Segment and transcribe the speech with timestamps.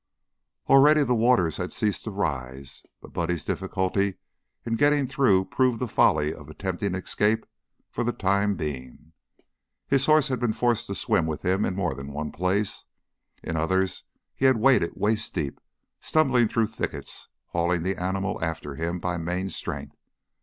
[0.67, 4.15] Already the waters had ceased to rise, but Buddy's difficulty
[4.65, 7.45] in getting through proved the folly of attempting escape
[7.87, 9.11] for the time being;
[9.85, 12.85] his horse had been forced to swim with him in more than one place;
[13.43, 15.61] in others he had waded waist deep,
[15.99, 19.95] stumbling through thickets, hauling the animal after him by main strength.